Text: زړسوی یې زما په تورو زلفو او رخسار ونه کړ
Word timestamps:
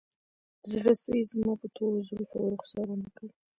زړسوی 0.71 1.17
یې 1.21 1.29
زما 1.31 1.51
په 1.61 1.67
تورو 1.75 2.05
زلفو 2.07 2.35
او 2.41 2.47
رخسار 2.53 2.85
ونه 2.89 3.09
کړ 3.15 3.27